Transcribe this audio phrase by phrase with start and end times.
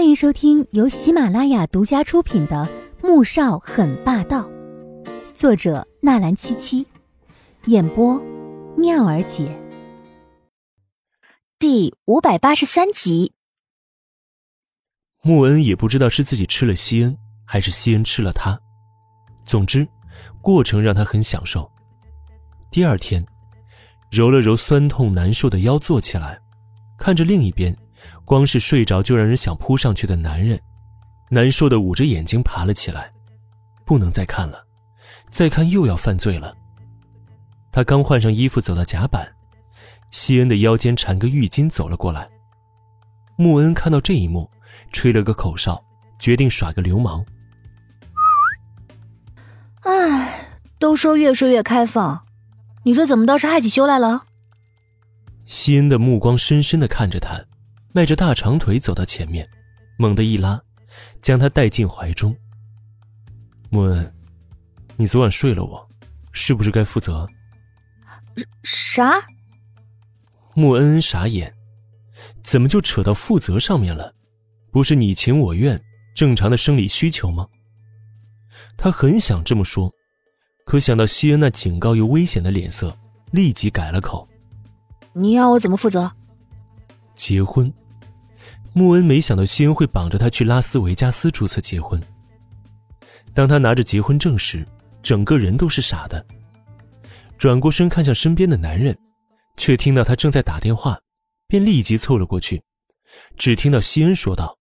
[0.00, 2.66] 欢迎收听由喜马拉雅独家出品的
[3.06, 4.48] 《穆少很霸道》，
[5.34, 6.86] 作者纳兰七七，
[7.66, 8.18] 演播
[8.78, 9.54] 妙儿姐，
[11.58, 13.34] 第五百八十三集。
[15.22, 17.14] 穆恩也不知道是自己吃了西恩，
[17.44, 18.58] 还是西恩吃了他。
[19.44, 19.86] 总之，
[20.40, 21.70] 过程让他很享受。
[22.72, 23.22] 第二天，
[24.10, 26.40] 揉了揉酸痛难受的腰，坐起来，
[26.98, 27.76] 看着另一边。
[28.24, 30.60] 光是睡着就让人想扑上去的男人，
[31.30, 33.12] 难受的捂着眼睛爬了起来，
[33.84, 34.64] 不能再看了，
[35.30, 36.54] 再看又要犯罪了。
[37.72, 39.32] 他刚换上衣服走到甲板，
[40.10, 42.28] 西恩的腰间缠个浴巾走了过来。
[43.36, 44.50] 穆恩看到这一幕，
[44.92, 45.82] 吹了个口哨，
[46.18, 47.24] 决定耍个流氓。
[49.82, 52.26] 唉，都说越睡越开放，
[52.82, 54.24] 你这怎么倒是害起羞来了？
[55.46, 57.44] 西恩的目光深深的看着他。
[57.92, 59.48] 迈着大长腿走到前面，
[59.98, 60.60] 猛地一拉，
[61.22, 62.34] 将他带进怀中。
[63.68, 64.14] 穆恩，
[64.96, 65.88] 你昨晚睡了我，
[66.30, 67.28] 是不是该负责？
[68.62, 69.20] 啥？
[70.54, 71.52] 穆恩恩傻眼，
[72.44, 74.14] 怎么就扯到负责上面了？
[74.70, 75.82] 不是你情我愿，
[76.14, 77.48] 正常的生理需求吗？
[78.76, 79.92] 他很想这么说，
[80.64, 82.96] 可想到西恩那警告又危险的脸色，
[83.32, 84.28] 立即改了口。
[85.12, 86.12] 你要我怎么负责？
[87.20, 87.70] 结婚。
[88.72, 92.00] 穆恩没想到西恩会绑着他去拉斯维加斯注册结婚。
[93.34, 94.66] 当他拿着结婚证时，
[95.02, 96.24] 整个人都是傻的。
[97.36, 98.96] 转过身看向身边的男人，
[99.58, 100.98] 却听到他正在打电话，
[101.46, 102.62] 便立即凑了过去。
[103.36, 104.56] 只听到西恩说道：“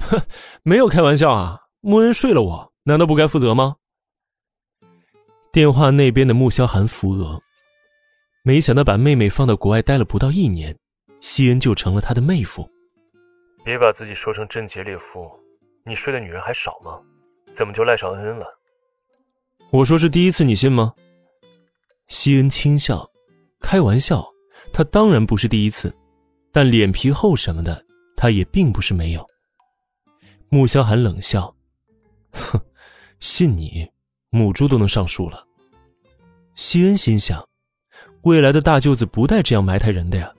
[0.00, 0.20] 哼，
[0.64, 3.76] 没有开玩笑啊，穆恩睡了我，难道不该负责吗？”
[5.52, 7.40] 电话那边的穆萧寒扶额，
[8.42, 10.76] 没想到把妹妹放到国外待了不到一年，
[11.24, 12.70] 西恩就成了他的妹夫。
[13.64, 15.26] 别把自己说成贞洁烈妇，
[15.82, 17.00] 你睡的女人还少吗？
[17.54, 18.46] 怎么就赖上恩恩了？
[19.70, 20.92] 我说是第一次，你信吗？
[22.08, 23.10] 西恩轻笑，
[23.58, 24.22] 开玩笑，
[24.70, 25.96] 他当然不是第一次，
[26.52, 27.82] 但脸皮厚什么的，
[28.18, 29.26] 他也并不是没有。
[30.50, 31.56] 穆萧寒冷笑，
[32.32, 32.60] 哼，
[33.18, 33.90] 信你，
[34.28, 35.42] 母猪都能上树了。
[36.54, 37.42] 西恩心想，
[38.24, 40.30] 未来的大舅子不带这样埋汰人的呀。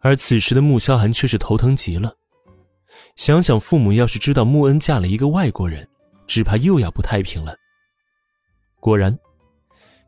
[0.00, 2.12] 而此时的穆萧寒却是头疼极了。
[3.16, 5.86] 想想父母要是知道穆恩嫁了一个外国人，
[6.26, 7.54] 只怕又要不太平了。
[8.78, 9.16] 果然，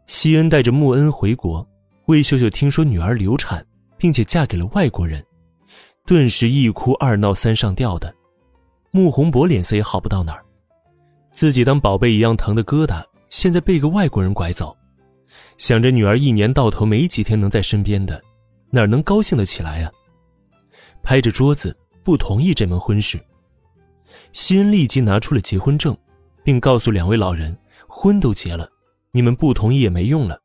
[0.07, 1.67] 西恩带着穆恩回国，
[2.07, 3.65] 魏秀秀听说女儿流产，
[3.97, 5.25] 并且嫁给了外国人，
[6.07, 8.13] 顿时一哭二闹三上吊的。
[8.91, 10.45] 穆宏博脸色也好不到哪儿，
[11.33, 14.77] 自己当宝贝一样疼的疙瘩，现在被个外国人拐走，
[15.57, 18.23] 想着女儿一年到头没几天能在身边的，
[18.73, 19.89] 哪能高兴得起来呀？
[21.05, 21.77] 拍着桌子。
[22.05, 23.17] 不同意这门婚事，
[24.33, 25.97] 西恩立即拿出了结婚证，
[26.43, 27.57] 并告诉两位老人
[27.87, 28.69] ：“婚都结了，
[29.13, 30.37] 你们不同意也没用了。”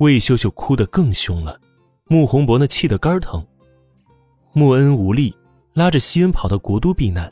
[0.00, 1.60] 魏秀秀哭得更凶了，
[2.06, 3.46] 穆宏博那气得肝疼。
[4.54, 5.36] 穆恩无力，
[5.74, 7.30] 拉着西恩跑到国都避难。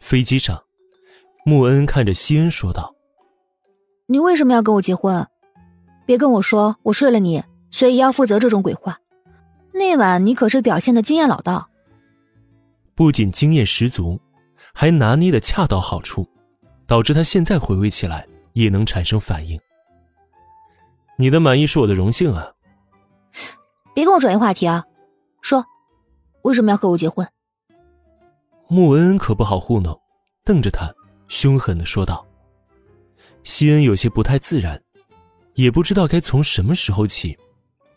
[0.00, 0.58] 飞机上，
[1.44, 2.94] 穆恩看着西恩说道
[4.08, 5.28] ：“你为什么要跟我结婚？
[6.06, 8.98] 别跟我说我睡了你，所以要负责这种鬼话。”
[9.72, 11.68] 那晚你可是表现的经验老道，
[12.94, 14.20] 不仅经验十足，
[14.74, 16.26] 还拿捏的恰到好处，
[16.86, 19.60] 导致他现在回味起来也能产生反应。
[21.16, 22.52] 你的满意是我的荣幸啊！
[23.94, 24.84] 别跟我转移话题啊，
[25.42, 25.64] 说，
[26.42, 27.28] 为什么要和我结婚？
[28.68, 30.00] 穆恩恩可不好糊弄，
[30.44, 30.92] 瞪着他，
[31.28, 32.26] 凶狠的说道。
[33.44, 34.82] 西恩有些不太自然，
[35.54, 37.38] 也不知道该从什么时候起，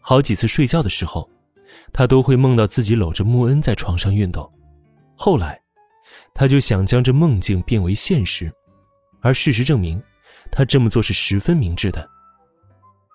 [0.01, 1.29] 好几次睡觉的时候。
[1.94, 4.50] 他都会梦到自己搂着穆恩在床上运动，
[5.16, 5.59] 后来，
[6.34, 8.51] 他就想将这梦境变为现实，
[9.22, 10.01] 而事实证明，
[10.51, 12.07] 他这么做是十分明智的。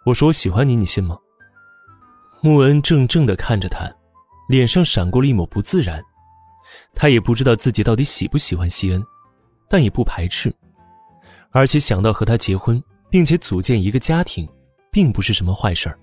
[0.05, 1.19] 我说我喜欢你，你信吗？
[2.43, 3.91] 穆恩怔怔的看着他，
[4.49, 6.03] 脸上闪过了一抹不自然。
[6.95, 9.03] 他也不知道自己到底喜不喜欢西恩，
[9.69, 10.55] 但也不排斥，
[11.51, 14.47] 而且想到和他结婚，并且组建一个家庭，
[14.91, 15.99] 并不是什么坏事儿。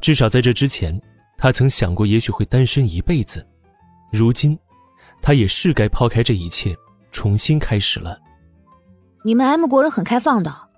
[0.00, 1.00] 至少在这之前。
[1.36, 3.44] 他曾想过，也许会单身一辈子。
[4.12, 4.56] 如今，
[5.20, 6.76] 他也是该抛开这一切，
[7.10, 8.20] 重新开始了。
[9.24, 10.68] 你们 M 国人很开放的，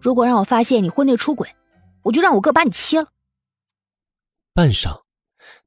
[0.00, 1.52] 如果让我发现你婚内出轨，
[2.02, 3.08] 我就让我哥把你切了。
[4.52, 5.02] 半晌，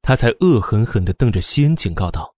[0.00, 2.34] 他才恶狠狠地瞪着西恩，警告道：“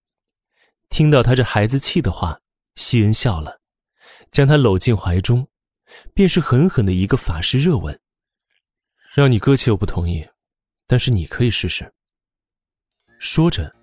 [0.89, 2.41] 听到他这孩子气的话，
[2.75, 3.61] 西恩笑了，
[4.31, 5.47] 将他搂进怀中，
[6.13, 7.97] 便是狠狠的一个法式热吻。
[9.13, 10.27] 让你哥切，我不同意，
[10.91, 11.89] 但是你可以试试。”
[13.17, 13.73] 说着，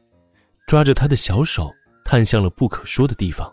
[0.66, 1.72] 抓着他的小手，
[2.05, 3.50] 探向了不可说的地方。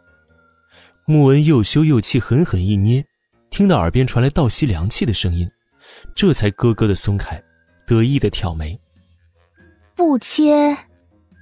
[1.05, 3.05] 穆恩又羞又气，狠狠一捏，
[3.49, 5.49] 听到耳边传来倒吸凉气的声音，
[6.13, 7.41] 这才咯咯的松开，
[7.87, 8.77] 得意的挑眉。
[9.95, 10.75] 不切，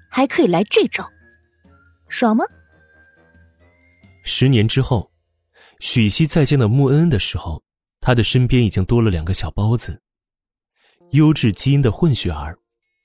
[0.08, 1.10] 还可以来这招，
[2.10, 2.46] 爽吗？
[4.24, 5.12] 十年之后，
[5.80, 7.64] 许熙再见到穆恩恩的时候，
[8.00, 10.00] 他的身边已经多了两个小包子，
[11.14, 12.58] 优质基因的混血儿。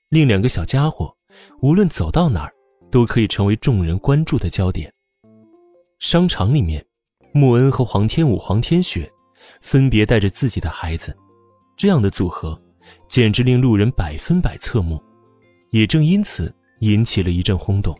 [0.09, 1.15] 另两个小家伙，
[1.61, 2.53] 无论走到哪儿，
[2.89, 4.91] 都可以成为众人关注的焦点。
[5.99, 6.83] 商场里面，
[7.33, 9.07] 穆恩和黄天武、黄天雪
[9.61, 11.15] 分别带着自己的孩子，
[11.77, 12.59] 这样的组合，
[13.07, 14.99] 简直令路人百分百侧目。
[15.69, 17.95] 也正因此，引起了一阵轰动。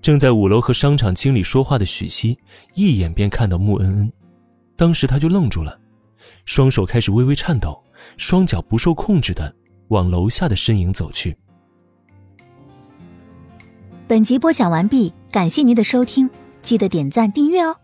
[0.00, 2.38] 正在五楼和商场经理说话的许熙，
[2.74, 4.12] 一眼便看到穆恩恩，
[4.76, 5.76] 当时他就愣住了，
[6.44, 7.82] 双手开始微微颤抖，
[8.16, 9.54] 双脚不受控制的
[9.88, 11.36] 往楼下的身影走去。
[14.06, 16.30] 本集播讲完毕，感谢您的收听，
[16.62, 17.76] 记得点赞订阅哦。